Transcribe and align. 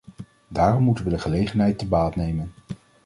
Daarom 0.47 0.83
moeten 0.83 1.03
we 1.03 1.09
de 1.09 1.19
gelegenheid 1.19 1.77
te 1.77 1.87
baat 1.87 2.15
nemen. 2.15 2.53